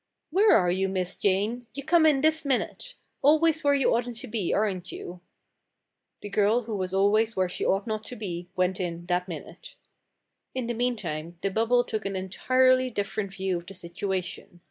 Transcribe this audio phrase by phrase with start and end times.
[0.31, 1.67] "Where are you, Miss Jane?
[1.75, 2.95] You come in this minute!
[3.21, 5.21] Always where you oughtn't to be, aren't you?"
[6.23, 9.75] The girl who was always where she ought not to be went in that minute.
[10.55, 14.59] In the meantime the bubble took an entirely differ ent view of the situation.